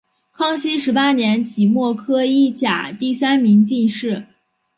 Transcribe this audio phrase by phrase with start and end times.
[0.31, 4.25] 康熙十八年己未科一甲第三名进士。